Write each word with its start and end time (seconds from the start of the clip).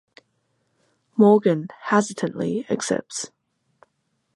Morgan 1.15 1.67
hesitantly 1.91 2.65
accepts. 2.71 3.29